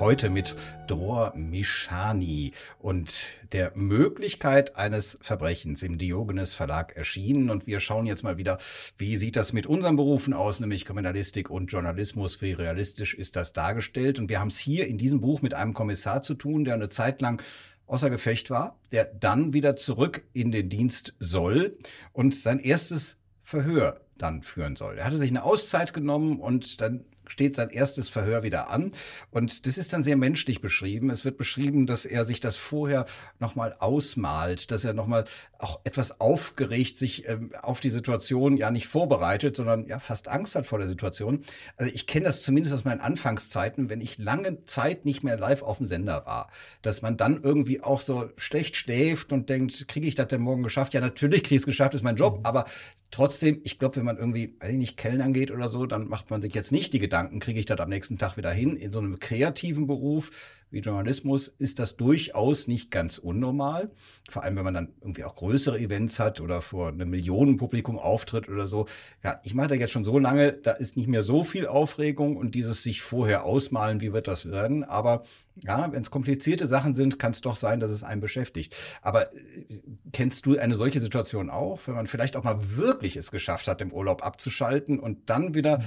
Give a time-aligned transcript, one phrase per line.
[0.00, 0.56] Heute mit
[0.86, 7.50] Dor Mischani und der Möglichkeit eines Verbrechens im Diogenes Verlag erschienen.
[7.50, 8.56] Und wir schauen jetzt mal wieder,
[8.96, 12.40] wie sieht das mit unseren Berufen aus, nämlich Kriminalistik und Journalismus.
[12.40, 14.18] Wie realistisch ist das dargestellt?
[14.18, 16.88] Und wir haben es hier in diesem Buch mit einem Kommissar zu tun, der eine
[16.88, 17.42] Zeit lang
[17.86, 21.76] außer Gefecht war, der dann wieder zurück in den Dienst soll
[22.14, 24.96] und sein erstes Verhör dann führen soll.
[24.96, 28.92] Er hatte sich eine Auszeit genommen und dann steht sein erstes Verhör wieder an.
[29.30, 31.10] Und das ist dann sehr menschlich beschrieben.
[31.10, 33.06] Es wird beschrieben, dass er sich das vorher
[33.38, 35.24] nochmal ausmalt, dass er nochmal
[35.58, 40.54] auch etwas aufgeregt sich ähm, auf die Situation ja nicht vorbereitet, sondern ja fast Angst
[40.54, 41.44] hat vor der Situation.
[41.76, 45.62] Also ich kenne das zumindest aus meinen Anfangszeiten, wenn ich lange Zeit nicht mehr live
[45.62, 46.50] auf dem Sender war,
[46.82, 50.62] dass man dann irgendwie auch so schlecht schläft und denkt, kriege ich das denn morgen
[50.62, 50.94] geschafft?
[50.94, 52.46] Ja, natürlich kriege ich es geschafft, ist mein Job, mhm.
[52.46, 52.66] aber
[53.10, 56.30] trotzdem, ich glaube, wenn man irgendwie, weiß ich nicht, Kellnern geht oder so, dann macht
[56.30, 58.76] man sich jetzt nicht die Gedanken, kriege ich das am nächsten Tag wieder hin.
[58.76, 60.30] In so einem kreativen Beruf
[60.70, 63.90] wie Journalismus ist das durchaus nicht ganz unnormal.
[64.28, 68.48] Vor allem, wenn man dann irgendwie auch größere Events hat oder vor einem Millionenpublikum auftritt
[68.48, 68.86] oder so.
[69.24, 72.36] Ja, ich mache da jetzt schon so lange, da ist nicht mehr so viel Aufregung
[72.36, 74.84] und dieses sich vorher ausmalen, wie wird das werden.
[74.84, 75.24] Aber
[75.64, 78.74] ja, wenn es komplizierte Sachen sind, kann es doch sein, dass es einen beschäftigt.
[79.02, 79.64] Aber äh,
[80.12, 83.80] kennst du eine solche Situation auch, wenn man vielleicht auch mal wirklich es geschafft hat,
[83.80, 85.84] im Urlaub abzuschalten und dann wieder mhm.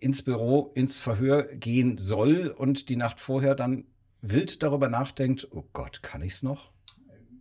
[0.00, 3.84] ins Büro, ins Verhör gehen soll und die Nacht vorher dann
[4.20, 6.72] wild darüber nachdenkt, oh Gott, kann ich es noch?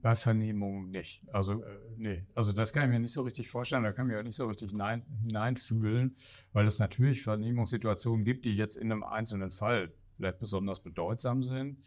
[0.01, 1.23] Bei Vernehmungen nicht.
[1.33, 2.25] Also, äh, nee.
[2.35, 3.83] Also, das kann ich mir nicht so richtig vorstellen.
[3.83, 6.15] Da kann ich mir auch nicht so richtig hinein, hineinfühlen,
[6.53, 11.79] weil es natürlich Vernehmungssituationen gibt, die jetzt in einem einzelnen Fall vielleicht besonders bedeutsam sind.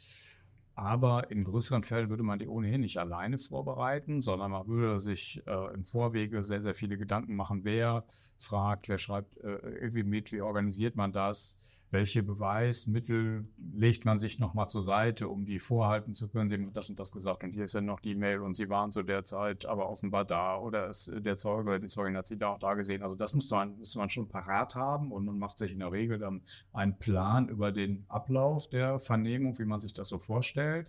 [0.75, 5.43] Aber in größeren Fällen würde man die ohnehin nicht alleine vorbereiten, sondern man würde sich
[5.47, 8.05] äh, im Vorwege sehr, sehr viele Gedanken machen, wer
[8.39, 11.59] fragt, wer schreibt äh, irgendwie mit, wie organisiert man das,
[11.91, 16.49] welche Beweismittel legt man sich nochmal zur Seite, um die vorhalten zu können.
[16.49, 18.69] Sie haben das und das gesagt und hier ist ja noch die Mail und Sie
[18.69, 22.27] waren zu der Zeit aber offenbar da oder ist der Zeuge oder die Zeugin hat
[22.27, 23.03] Sie da auch da gesehen.
[23.03, 25.91] Also das müsste man, müsste man schon parat haben und man macht sich in der
[25.91, 26.43] Regel dann
[26.73, 30.89] einen Plan über den Ablauf der Vernehmung, wie man sich das so vorstellt.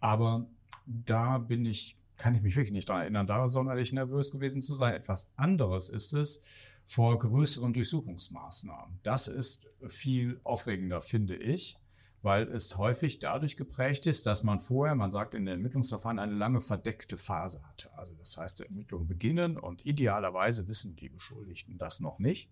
[0.00, 0.46] Aber
[0.86, 4.74] da bin ich, kann ich mich wirklich nicht daran erinnern, da sonderlich nervös gewesen zu
[4.74, 4.94] sein.
[4.94, 6.42] Etwas anderes ist es,
[6.88, 8.98] vor größeren Durchsuchungsmaßnahmen.
[9.02, 11.76] Das ist viel aufregender, finde ich,
[12.22, 16.32] weil es häufig dadurch geprägt ist, dass man vorher, man sagt in den Ermittlungsverfahren, eine
[16.32, 17.92] lange verdeckte Phase hatte.
[17.98, 22.50] Also das heißt, die Ermittlungen beginnen und idealerweise wissen die Beschuldigten das noch nicht,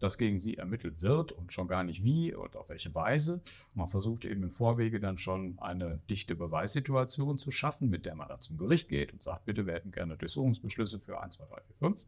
[0.00, 3.40] dass gegen sie ermittelt wird und schon gar nicht wie und auf welche Weise.
[3.74, 8.26] Man versucht eben im Vorwege dann schon eine dichte Beweissituation zu schaffen, mit der man
[8.26, 11.62] dann zum Gericht geht und sagt, bitte, wir hätten gerne Durchsuchungsbeschlüsse für 1, 2, 3,
[11.62, 12.06] 4, 5.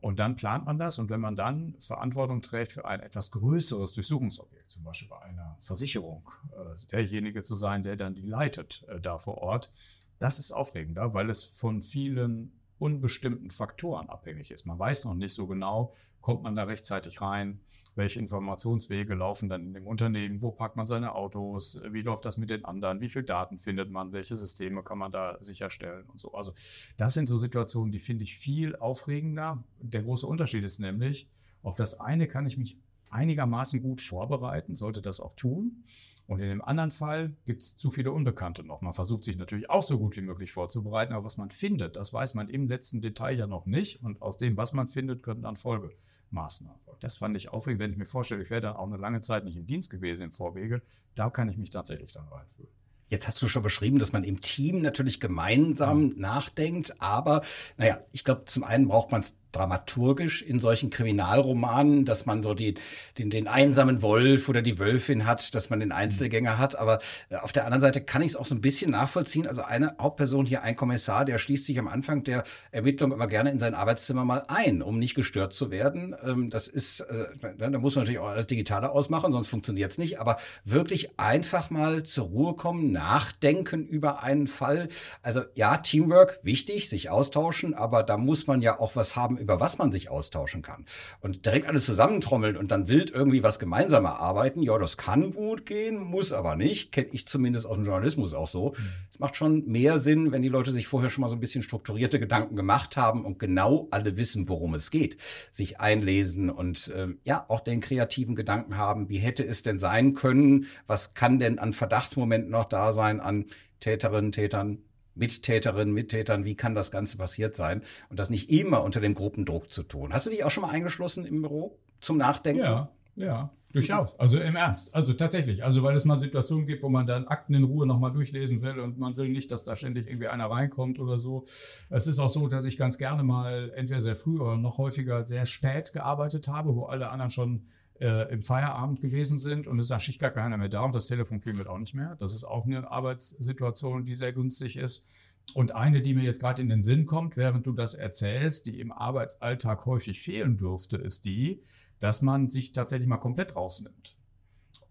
[0.00, 3.92] Und dann plant man das und wenn man dann Verantwortung trägt für ein etwas größeres
[3.94, 9.00] Durchsuchungsobjekt, zum Beispiel bei einer Versicherung, äh, derjenige zu sein, der dann die leitet äh,
[9.00, 9.72] da vor Ort,
[10.18, 14.66] das ist aufregender, weil es von vielen unbestimmten Faktoren abhängig ist.
[14.66, 15.94] Man weiß noch nicht so genau,
[16.26, 17.60] kommt man da rechtzeitig rein,
[17.94, 22.36] welche Informationswege laufen dann in dem Unternehmen, wo parkt man seine Autos, wie läuft das
[22.36, 26.18] mit den anderen, wie viele Daten findet man, welche Systeme kann man da sicherstellen und
[26.18, 26.32] so.
[26.32, 26.52] Also
[26.96, 29.62] das sind so Situationen, die finde ich viel aufregender.
[29.78, 31.30] Der große Unterschied ist nämlich,
[31.62, 32.76] auf das eine kann ich mich
[33.10, 35.84] einigermaßen gut vorbereiten, sollte das auch tun.
[36.26, 38.80] Und in dem anderen Fall gibt es zu viele Unbekannte noch.
[38.80, 42.12] Man versucht sich natürlich auch so gut wie möglich vorzubereiten, aber was man findet, das
[42.12, 44.02] weiß man im letzten Detail ja noch nicht.
[44.02, 47.00] Und aus dem, was man findet, können dann Folgemaßnahmen folgen.
[47.00, 49.44] Das fand ich aufregend, wenn ich mir vorstelle, ich wäre dann auch eine lange Zeit
[49.44, 50.82] nicht im Dienst gewesen im Vorwege.
[51.14, 52.70] Da kann ich mich tatsächlich dann reinfühlen.
[53.08, 57.42] Jetzt hast du schon beschrieben, dass man im Team natürlich gemeinsam nachdenkt, aber
[57.76, 62.54] naja, ich glaube, zum einen braucht man es dramaturgisch in solchen Kriminalromanen, dass man so
[62.54, 62.74] die,
[63.18, 66.78] den, den einsamen Wolf oder die Wölfin hat, dass man den Einzelgänger hat.
[66.78, 66.98] Aber
[67.30, 69.46] äh, auf der anderen Seite kann ich es auch so ein bisschen nachvollziehen.
[69.46, 73.50] Also eine Hauptperson hier, ein Kommissar, der schließt sich am Anfang der Ermittlung immer gerne
[73.50, 76.14] in sein Arbeitszimmer mal ein, um nicht gestört zu werden.
[76.24, 77.26] Ähm, das ist, äh,
[77.58, 80.20] da muss man natürlich auch alles Digitale ausmachen, sonst funktioniert es nicht.
[80.20, 84.88] Aber wirklich einfach mal zur Ruhe kommen, nachdenken über einen Fall.
[85.22, 89.60] Also ja, Teamwork, wichtig, sich austauschen, aber da muss man ja auch was haben, über
[89.60, 90.86] was man sich austauschen kann.
[91.20, 95.66] Und direkt alles zusammentrommeln und dann wild irgendwie was gemeinsam erarbeiten, ja, das kann gut
[95.66, 96.90] gehen, muss aber nicht.
[96.90, 98.70] Kenne ich zumindest aus dem Journalismus auch so.
[98.70, 98.88] Mhm.
[99.12, 101.62] Es macht schon mehr Sinn, wenn die Leute sich vorher schon mal so ein bisschen
[101.62, 105.16] strukturierte Gedanken gemacht haben und genau alle wissen, worum es geht.
[105.52, 110.14] Sich einlesen und äh, ja, auch den kreativen Gedanken haben, wie hätte es denn sein
[110.14, 113.46] können, was kann denn an Verdachtsmomenten noch da sein, an
[113.78, 114.78] Täterinnen, Tätern,
[115.16, 117.82] Mittäterinnen, Mittätern, wie kann das Ganze passiert sein?
[118.10, 120.12] Und das nicht immer unter dem Gruppendruck zu tun.
[120.12, 122.62] Hast du dich auch schon mal eingeschlossen im Büro zum Nachdenken?
[122.62, 124.18] Ja, ja, durchaus.
[124.20, 124.94] Also im Ernst.
[124.94, 125.64] Also tatsächlich.
[125.64, 128.78] Also weil es mal Situationen gibt, wo man dann Akten in Ruhe nochmal durchlesen will
[128.78, 131.44] und man will nicht, dass da ständig irgendwie einer reinkommt oder so.
[131.88, 135.22] Es ist auch so, dass ich ganz gerne mal entweder sehr früh oder noch häufiger
[135.22, 137.66] sehr spät gearbeitet habe, wo alle anderen schon
[138.00, 141.06] äh, im Feierabend gewesen sind und es ist eigentlich gar keiner mehr da und das
[141.06, 142.16] Telefon klingelt auch nicht mehr.
[142.16, 145.08] Das ist auch eine Arbeitssituation, die sehr günstig ist.
[145.54, 148.80] Und eine, die mir jetzt gerade in den Sinn kommt, während du das erzählst, die
[148.80, 151.60] im Arbeitsalltag häufig fehlen dürfte, ist die,
[152.00, 154.15] dass man sich tatsächlich mal komplett rausnimmt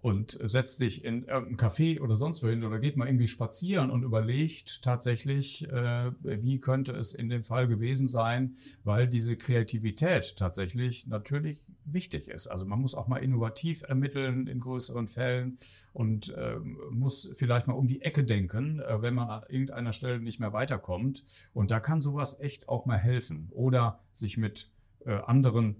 [0.06, 4.04] und setzt sich in irgendein Café oder sonst wohin oder geht mal irgendwie spazieren und
[4.04, 8.54] überlegt tatsächlich, äh, wie könnte es in dem Fall gewesen sein,
[8.84, 12.46] weil diese Kreativität tatsächlich natürlich wichtig ist.
[12.46, 15.57] Also man muss auch mal innovativ ermitteln in größeren Fällen
[15.92, 16.58] und äh,
[16.92, 20.54] muss vielleicht mal um die Ecke denken, äh, wenn man an irgendeiner Stelle nicht mehr
[20.54, 21.24] weiterkommt.
[21.51, 23.50] Und da kann sowas echt auch mal helfen.
[23.54, 24.69] Oder sich mit
[25.04, 25.78] äh, anderen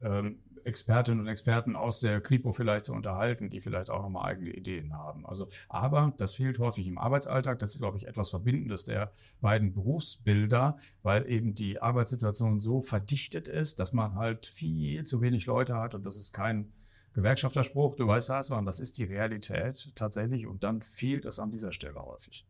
[0.00, 4.50] ähm, Expertinnen und Experten aus der Kripo vielleicht zu unterhalten, die vielleicht auch nochmal eigene
[4.50, 5.26] Ideen haben.
[5.26, 7.58] Also, aber das fehlt häufig im Arbeitsalltag.
[7.58, 13.48] Das ist, glaube ich, etwas Verbindendes der beiden Berufsbilder, weil eben die Arbeitssituation so verdichtet
[13.48, 16.72] ist, dass man halt viel zu wenig Leute hat und das ist kein
[17.14, 21.50] Gewerkschafterspruch, du weißt das, sondern das ist die Realität tatsächlich und dann fehlt es an
[21.50, 22.46] dieser Stelle häufig.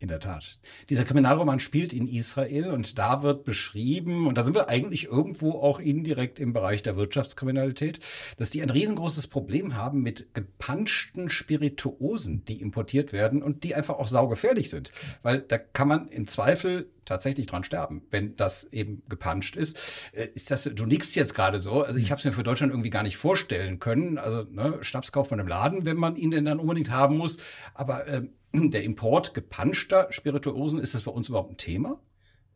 [0.00, 0.60] In der Tat.
[0.90, 5.52] Dieser Kriminalroman spielt in Israel und da wird beschrieben, und da sind wir eigentlich irgendwo
[5.58, 7.98] auch indirekt im Bereich der Wirtschaftskriminalität,
[8.36, 13.98] dass die ein riesengroßes Problem haben mit gepanschten Spirituosen, die importiert werden und die einfach
[13.98, 14.92] auch saugefährlich sind.
[15.22, 19.78] Weil da kann man im Zweifel tatsächlich dran sterben, wenn das eben gepanscht ist.
[20.12, 22.72] Äh, ist das, du nickst jetzt gerade so, also ich habe es mir für Deutschland
[22.72, 24.18] irgendwie gar nicht vorstellen können.
[24.18, 27.38] Also ne, Schnaps kauft man im Laden, wenn man ihn denn dann unbedingt haben muss.
[27.74, 28.22] Aber äh,
[28.52, 32.00] der Import gepanschter Spirituosen, ist das bei uns überhaupt ein Thema?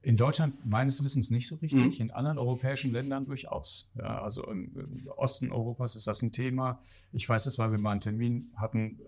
[0.05, 2.07] In Deutschland meines Wissens nicht so richtig, mhm.
[2.07, 3.89] in anderen europäischen Ländern durchaus.
[3.97, 6.81] Ja, also im, im, Osten Europas ist das ein Thema.
[7.13, 8.99] Ich weiß es, weil wir mal einen Termin hatten,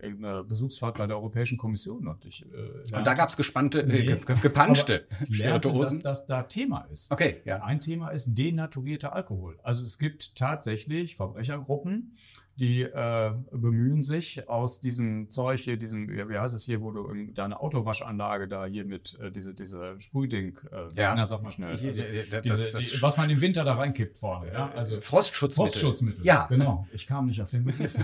[0.00, 2.08] äh, eine Besuchsfahrt bei der Europäischen Kommission.
[2.08, 6.02] Und, ich, äh, und da gab es gespannte, äh, nee, äh, gepanschte Spirituosen.
[6.02, 7.12] dass das da Thema ist.
[7.12, 7.62] Okay, ja.
[7.62, 9.58] Ein Thema ist denaturierter Alkohol.
[9.62, 12.16] Also es gibt tatsächlich Verbrechergruppen,
[12.58, 17.08] die äh, bemühen sich aus diesem Zeug hier, diesem, wie heißt es hier, wo du
[17.32, 21.14] deine Autowaschanlage da hier mit äh, diese, diese Sprühding, äh, ja.
[21.14, 21.70] na, sag mal schnell.
[21.70, 24.52] Also, diese, das, das die, was man im Winter da reinkippt vorne.
[24.52, 24.72] Ja?
[24.74, 25.72] Also Frostschutzmittel.
[25.72, 26.24] Frostschutzmittel.
[26.24, 26.46] Ja.
[26.48, 26.88] Genau.
[26.92, 27.96] Ich kam nicht auf den Begriff.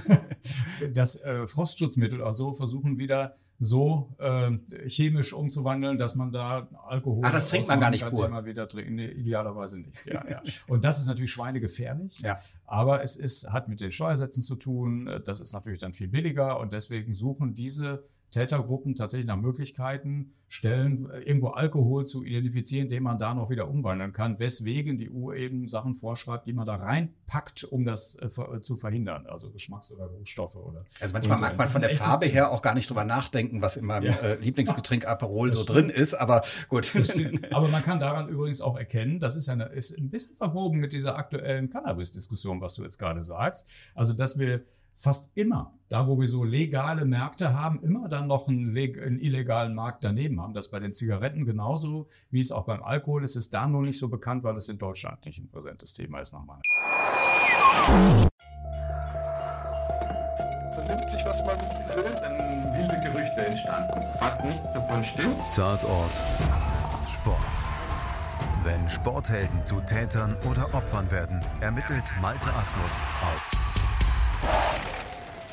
[0.92, 4.52] das äh, Frostschutzmittel also versuchen wieder so äh,
[4.88, 7.22] chemisch umzuwandeln, dass man da Alkohol.
[7.24, 8.26] Ach, das trinkt man gar nicht pur.
[8.26, 8.94] Immer wieder trinken.
[8.94, 10.06] Nee, idealerweise nicht.
[10.06, 10.42] Ja, ja.
[10.68, 12.20] Und das ist natürlich schweinegefährlich.
[12.20, 12.38] Ja.
[12.66, 15.22] Aber es ist, hat mit den Steuersätzen zu tun.
[15.24, 18.04] Das ist natürlich dann viel billiger und deswegen suchen diese
[18.34, 23.68] Tätergruppen tatsächlich nach Möglichkeiten, Stellen, äh, irgendwo Alkohol zu identifizieren, den man da noch wieder
[23.68, 28.26] umwandeln kann, weswegen die EU eben Sachen vorschreibt, die man da reinpackt, um das äh,
[28.26, 30.84] äh zu verhindern, also Geschmacks- oder Geruchstoffe oder.
[31.00, 31.42] Also manchmal so.
[31.42, 34.16] mag man von der Farbe her auch gar nicht drüber nachdenken, was in meinem ja.
[34.16, 35.78] äh, Lieblingsgetränk Aperol so stimmt.
[35.78, 36.92] drin ist, aber gut.
[37.52, 40.92] Aber man kann daran übrigens auch erkennen, das ist, eine, ist ein bisschen verwoben mit
[40.92, 43.70] dieser aktuellen Cannabis-Diskussion, was du jetzt gerade sagst.
[43.94, 48.48] Also, dass wir fast immer, da wo wir so legale Märkte haben, immer dann noch
[48.48, 50.54] einen, einen, illegalen Markt daneben haben.
[50.54, 53.98] Das bei den Zigaretten genauso, wie es auch beim Alkohol ist, ist da nur nicht
[53.98, 56.60] so bekannt, weil es in Deutschland nicht ein präsentes Thema ist nochmal.
[60.74, 61.58] Vernimmt sich, was man
[61.96, 64.00] will, dann wilde Gerüchte entstanden.
[64.18, 65.36] Fast nichts davon stimmt.
[65.54, 66.12] Tatort.
[67.08, 67.38] Sport.
[68.62, 74.83] Wenn Sporthelden zu Tätern oder Opfern werden, ermittelt Malte Asmus auf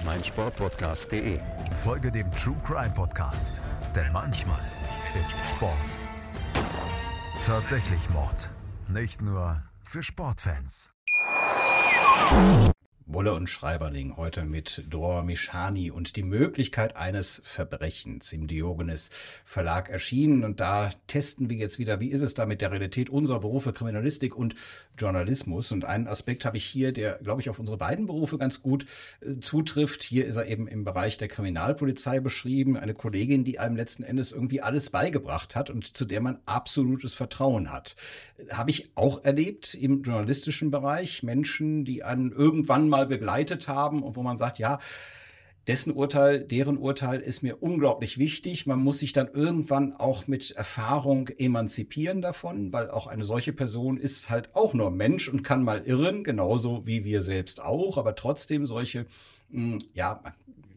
[0.05, 1.39] meinsportpodcast.de.
[1.83, 3.61] Folge dem True Crime Podcast,
[3.95, 4.61] denn manchmal
[5.21, 5.97] ist Sport
[7.43, 8.49] tatsächlich Mord.
[8.87, 10.91] Nicht nur für Sportfans.
[13.13, 19.09] Wolle und Schreiberling heute mit Dor Mischani und die Möglichkeit eines Verbrechens im Diogenes
[19.43, 20.45] Verlag erschienen.
[20.45, 23.73] Und da testen wir jetzt wieder, wie ist es da mit der Realität unserer Berufe
[23.73, 24.55] Kriminalistik und
[24.97, 25.71] Journalismus.
[25.73, 28.85] Und einen Aspekt habe ich hier, der, glaube ich, auf unsere beiden Berufe ganz gut
[29.19, 30.03] äh, zutrifft.
[30.03, 32.77] Hier ist er eben im Bereich der Kriminalpolizei beschrieben.
[32.77, 37.13] Eine Kollegin, die einem letzten Endes irgendwie alles beigebracht hat und zu der man absolutes
[37.13, 37.95] Vertrauen hat.
[38.51, 41.23] Habe ich auch erlebt im journalistischen Bereich.
[41.23, 44.79] Menschen, die einen irgendwann mal mal begleitet haben und wo man sagt, ja,
[45.67, 48.65] dessen Urteil, deren Urteil ist mir unglaublich wichtig.
[48.65, 53.97] Man muss sich dann irgendwann auch mit Erfahrung emanzipieren davon, weil auch eine solche Person
[53.97, 58.15] ist halt auch nur Mensch und kann mal irren, genauso wie wir selbst auch, aber
[58.15, 59.05] trotzdem solche,
[59.51, 60.23] hm, ja,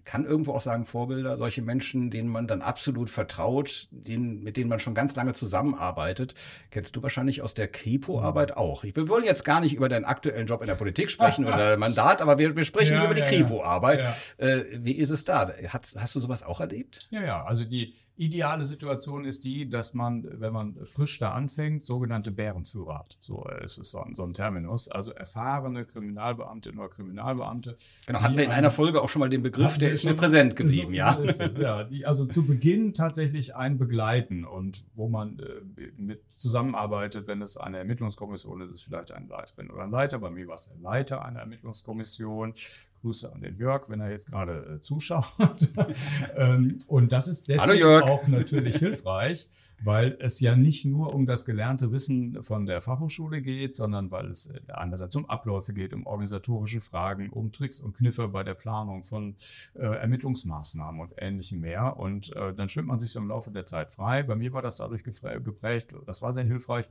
[0.05, 4.69] kann irgendwo auch sagen, Vorbilder, solche Menschen, denen man dann absolut vertraut, denen, mit denen
[4.69, 6.35] man schon ganz lange zusammenarbeitet.
[6.71, 8.57] Kennst du wahrscheinlich aus der Kripo-Arbeit mhm.
[8.57, 8.85] auch.
[8.85, 11.79] Wir wollen jetzt gar nicht über deinen aktuellen Job in der Politik sprechen oder dein
[11.85, 14.01] Mandat, aber wir, wir sprechen ja, über die ja, Kripo-Arbeit.
[14.01, 14.47] Ja.
[14.47, 15.53] Äh, wie ist es da?
[15.69, 17.09] Hast, hast du sowas auch erlebt?
[17.11, 17.45] Ja, ja.
[17.45, 23.01] Also die ideale Situation ist die, dass man, wenn man frisch da anfängt, sogenannte Bärenführer
[23.01, 23.19] hat.
[23.21, 24.89] So ist es so ein, so ein Terminus.
[24.89, 27.75] Also erfahrene Kriminalbeamte oder Kriminalbeamte.
[28.07, 30.57] Genau, hatten wir in einer Folge auch schon mal den Begriff, der ist mir präsent
[30.57, 31.19] geblieben, so, ja.
[31.19, 37.27] Es, ja, die also zu Beginn tatsächlich ein begleiten und wo man äh, mit zusammenarbeitet,
[37.27, 40.19] wenn es eine Ermittlungskommission ist, ist es vielleicht ein Leiterin oder ein Leiter.
[40.19, 42.55] Bei mir war es der Leiter einer Ermittlungskommission.
[43.05, 45.27] Grüße an den Jörg, wenn er jetzt gerade äh, zuschaut.
[46.37, 49.47] ähm, und das ist deswegen auch natürlich hilfreich,
[49.83, 54.29] weil es ja nicht nur um das gelernte Wissen von der Fachhochschule geht, sondern weil
[54.29, 58.55] es äh, einerseits um Abläufe geht, um organisatorische Fragen, um Tricks und Kniffe bei der
[58.55, 59.37] Planung von
[59.75, 61.99] äh, Ermittlungsmaßnahmen und ähnlichem mehr.
[61.99, 64.23] Und äh, dann schwimmt man sich so im Laufe der Zeit frei.
[64.23, 66.89] Bei mir war das dadurch geprägt, das war sehr hilfreich,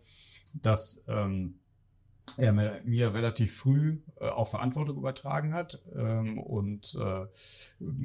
[0.61, 1.55] dass ähm,
[2.37, 7.27] er mir relativ früh äh, auch Verantwortung übertragen hat ähm, und äh,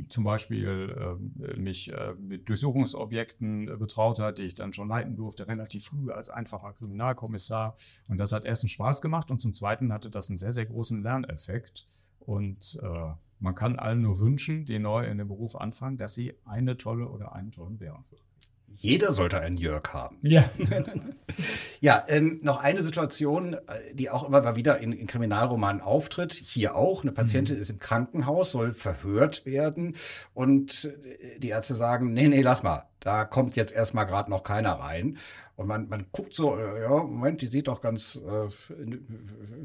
[0.08, 5.85] zum Beispiel äh, mich mit Durchsuchungsobjekten betraut hat, die ich dann schon leiten durfte, relativ
[5.85, 7.76] früh als einfacher Kriminalkommissar.
[8.08, 11.02] Und das hat erstens Spaß gemacht und zum Zweiten hatte das einen sehr, sehr großen
[11.02, 11.87] Lerneffekt.
[12.20, 16.35] Und äh, man kann allen nur wünschen, die neu in dem Beruf anfangen, dass sie
[16.44, 18.27] eine tolle oder einen tollen Bären führen.
[18.76, 20.18] Jeder sollte einen Jörg haben.
[20.22, 20.48] Ja.
[21.80, 23.58] ja, ähm, noch eine Situation, äh,
[23.94, 26.32] die auch immer mal wieder in, in Kriminalromanen auftritt.
[26.32, 27.02] Hier auch.
[27.02, 27.62] Eine Patientin mhm.
[27.62, 29.96] ist im Krankenhaus, soll verhört werden.
[30.32, 32.88] Und äh, die Ärzte sagen, nee, nee, lass mal.
[33.00, 35.19] Da kommt jetzt erstmal gerade noch keiner rein.
[35.59, 38.49] Und man, man guckt so, äh, ja, Moment, die sieht doch ganz äh,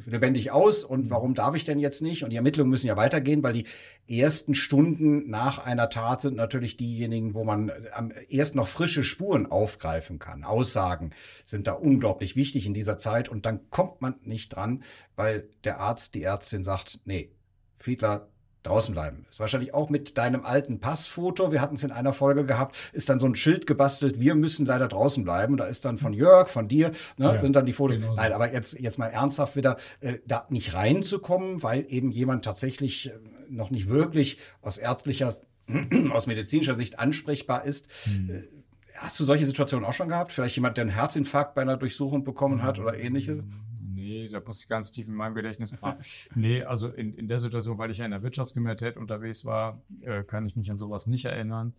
[0.09, 0.83] lebendig aus.
[0.83, 2.23] Und warum darf ich denn jetzt nicht?
[2.23, 3.67] Und die Ermittlungen müssen ja weitergehen, weil die
[4.07, 9.45] ersten Stunden nach einer Tat sind natürlich diejenigen, wo man am erst noch frische Spuren
[9.45, 10.43] aufgreifen kann.
[10.43, 11.11] Aussagen
[11.45, 13.29] sind da unglaublich wichtig in dieser Zeit.
[13.29, 14.83] Und dann kommt man nicht dran,
[15.15, 17.29] weil der Arzt, die Ärztin sagt, nee,
[17.77, 18.29] Fiedler,
[18.63, 19.25] draußen bleiben.
[19.29, 21.51] Ist wahrscheinlich auch mit deinem alten Passfoto.
[21.51, 24.65] Wir hatten es in einer Folge gehabt, ist dann so ein Schild gebastelt, wir müssen
[24.65, 25.53] leider draußen bleiben.
[25.53, 27.97] Und da ist dann von Jörg, von dir, ne, ja, sind dann die Fotos.
[27.97, 32.45] Genau Nein, aber jetzt, jetzt mal ernsthaft wieder, äh, da nicht reinzukommen, weil eben jemand
[32.45, 33.11] tatsächlich äh,
[33.49, 35.33] noch nicht wirklich aus ärztlicher,
[36.11, 37.89] aus medizinischer Sicht ansprechbar ist.
[38.05, 38.29] Hm.
[38.29, 38.41] Äh,
[38.95, 40.31] hast du solche Situationen auch schon gehabt?
[40.31, 43.39] Vielleicht jemand, der einen Herzinfarkt bei einer Durchsuchung bekommen hat oder ähnliches?
[43.87, 45.97] Nee, da muss ich ganz tief in meinem Gedächtnis fahren.
[46.35, 50.23] nee, also in, in der Situation, weil ich ja in der Wirtschaftskriminalität unterwegs war, äh,
[50.23, 51.73] kann ich mich an sowas nicht erinnern.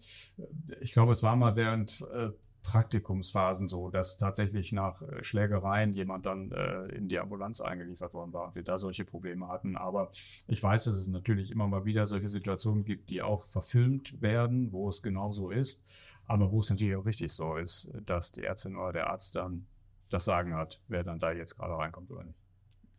[0.81, 2.31] Ich glaube, es war mal während äh,
[2.65, 8.33] Praktikumsphasen so, dass tatsächlich nach äh, Schlägereien jemand dann äh, in die Ambulanz eingeliefert worden
[8.33, 9.77] war und wir da solche Probleme hatten.
[9.77, 10.11] Aber
[10.49, 14.73] ich weiß, dass es natürlich immer mal wieder solche Situationen gibt, die auch verfilmt werden,
[14.73, 15.83] wo es genau so ist.
[16.27, 19.67] Aber wo es natürlich auch richtig so ist, dass die Ärztin oder der Arzt dann
[20.11, 22.39] das Sagen hat, wer dann da jetzt gerade reinkommt oder nicht.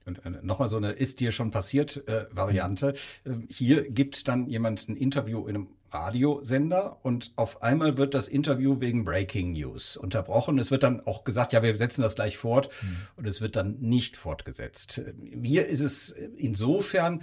[0.05, 2.93] Und äh, nochmal so eine ist dir schon passiert äh, Variante.
[3.25, 8.27] Ähm, hier gibt dann jemand ein Interview in einem Radiosender und auf einmal wird das
[8.27, 10.59] Interview wegen Breaking News unterbrochen.
[10.59, 12.97] Es wird dann auch gesagt, ja, wir setzen das gleich fort mhm.
[13.15, 15.01] und es wird dann nicht fortgesetzt.
[15.15, 17.21] Mir ist es insofern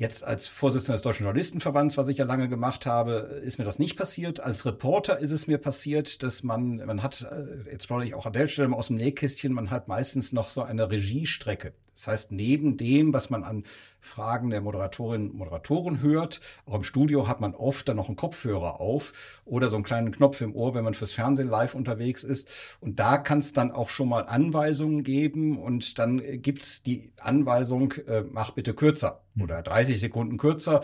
[0.00, 3.78] Jetzt als Vorsitzender des Deutschen Journalistenverbands, was ich ja lange gemacht habe, ist mir das
[3.78, 4.40] nicht passiert.
[4.40, 8.24] Als Reporter ist es mir passiert, dass man, man hat, äh, jetzt plaudere ich auch
[8.24, 11.74] an der Stelle mal aus dem Nähkästchen, man hat meistens noch so eine Regiestrecke.
[11.94, 13.64] Das heißt, neben dem, was man an
[14.00, 18.16] Fragen der Moderatorinnen und Moderatoren hört, auch im Studio hat man oft dann noch einen
[18.16, 22.24] Kopfhörer auf oder so einen kleinen Knopf im Ohr, wenn man fürs Fernsehen live unterwegs
[22.24, 22.48] ist.
[22.80, 27.92] Und da kann es dann auch schon mal Anweisungen geben und dann gibt's die Anweisung,
[28.06, 29.42] äh, mach bitte kürzer hm.
[29.42, 30.82] oder 30 Sekunden kürzer.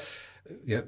[0.65, 0.87] Wir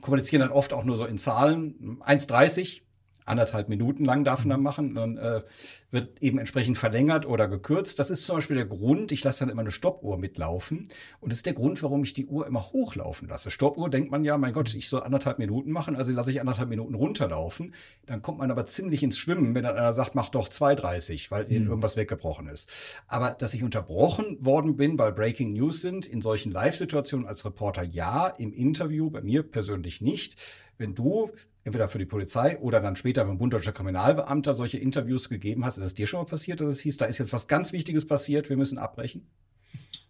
[0.00, 2.00] kommunizieren dann oft auch nur so in Zahlen.
[2.00, 2.80] 1,30
[3.26, 4.94] anderthalb Minuten lang darf man dann machen.
[4.94, 5.42] Dann äh,
[5.90, 7.98] wird eben entsprechend verlängert oder gekürzt.
[7.98, 10.88] Das ist zum Beispiel der Grund, ich lasse dann immer eine Stoppuhr mitlaufen.
[11.20, 13.50] Und das ist der Grund, warum ich die Uhr immer hochlaufen lasse.
[13.50, 16.68] Stoppuhr denkt man ja, mein Gott, ich soll anderthalb Minuten machen, also lasse ich anderthalb
[16.68, 17.74] Minuten runterlaufen.
[18.04, 21.50] Dann kommt man aber ziemlich ins Schwimmen, wenn dann einer sagt, mach doch 2,30, weil
[21.50, 21.70] ihnen mhm.
[21.70, 22.70] irgendwas weggebrochen ist.
[23.06, 27.84] Aber dass ich unterbrochen worden bin, weil Breaking News sind, in solchen Live-Situationen als Reporter
[27.84, 30.36] ja, im Interview bei mir persönlich nicht.
[30.78, 31.30] Wenn du
[31.66, 35.75] entweder für die Polizei oder dann später beim Bund Deutscher Kriminalbeamter solche Interviews gegeben hast,
[35.78, 38.06] ist es dir schon mal passiert, dass es hieß, da ist jetzt was ganz Wichtiges
[38.06, 39.26] passiert, wir müssen abbrechen?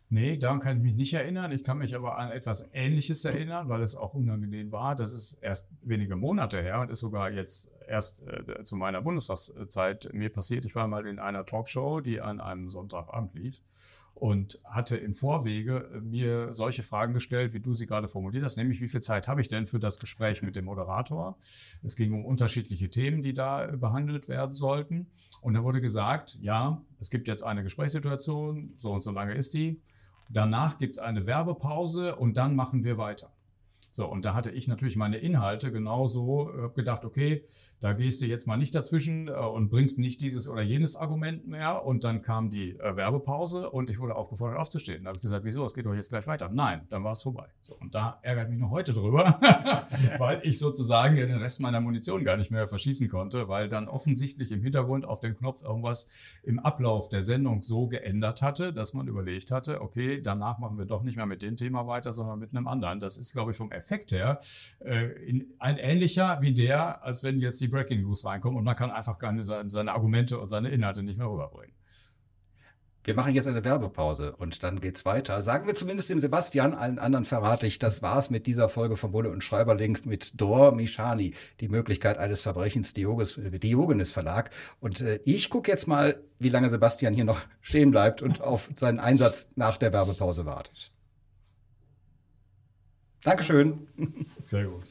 [0.09, 1.51] Nee, daran kann ich mich nicht erinnern.
[1.51, 4.95] Ich kann mich aber an etwas Ähnliches erinnern, weil es auch unangenehm war.
[4.95, 10.11] Das ist erst wenige Monate her und ist sogar jetzt erst äh, zu meiner Bundestagszeit
[10.13, 10.65] mir passiert.
[10.65, 13.61] Ich war mal in einer Talkshow, die an einem Sonntagabend lief
[14.17, 18.57] und hatte im Vorwege äh, mir solche Fragen gestellt, wie du sie gerade formuliert hast,
[18.57, 21.37] nämlich wie viel Zeit habe ich denn für das Gespräch mit dem Moderator?
[21.83, 25.11] Es ging um unterschiedliche Themen, die da äh, behandelt werden sollten.
[25.43, 29.53] Und da wurde gesagt, ja, es gibt jetzt eine Gesprächssituation, so und so lange ist
[29.53, 29.83] die.
[30.31, 33.36] Danach gibt es eine Werbepause und dann machen wir weiter.
[33.97, 37.43] So, und da hatte ich natürlich meine Inhalte genauso äh, gedacht, okay,
[37.81, 41.49] da gehst du jetzt mal nicht dazwischen äh, und bringst nicht dieses oder jenes Argument
[41.49, 41.83] mehr.
[41.83, 45.05] Und dann kam die äh, Werbepause und ich wurde aufgefordert, aufzustehen.
[45.05, 46.51] Da habe ich gesagt, wieso, es geht doch jetzt gleich weiter.
[46.53, 47.47] Nein, dann war es vorbei.
[47.63, 49.41] So, und da ärgert mich noch heute drüber,
[50.19, 54.53] weil ich sozusagen den Rest meiner Munition gar nicht mehr verschießen konnte, weil dann offensichtlich
[54.53, 59.09] im Hintergrund auf dem Knopf irgendwas im Ablauf der Sendung so geändert hatte, dass man
[59.09, 62.55] überlegt hatte, okay, danach machen wir doch nicht mehr mit dem Thema weiter, sondern mit
[62.55, 63.01] einem anderen.
[63.01, 64.41] Das ist, glaube ich, vom Effekt Effekt her
[64.85, 68.77] äh, in, ein ähnlicher wie der, als wenn jetzt die Breaking News reinkommen und man
[68.77, 71.75] kann einfach nicht seine, Argumente und seine Inhalte nicht mehr rüberbringen.
[73.05, 75.41] Wir machen jetzt eine Werbepause und dann geht's weiter.
[75.41, 79.13] Sagen wir zumindest dem Sebastian, allen anderen verrate ich, das war's mit dieser Folge von
[79.13, 84.51] Bulle und Schreiberlink mit Dor Mishani, die Möglichkeit eines Verbrechens, Diogenes, Diogenes Verlag.
[84.81, 88.71] Und äh, ich gucke jetzt mal, wie lange Sebastian hier noch stehen bleibt und auf
[88.75, 90.91] seinen Einsatz nach der Werbepause wartet.
[93.27, 93.89] Dankeschön.
[94.45, 94.85] Sehr gut.